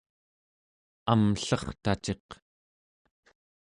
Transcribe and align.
amllertaciq 1.11 2.27